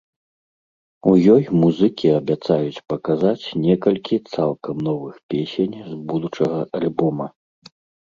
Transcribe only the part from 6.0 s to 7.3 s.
будучага альбома.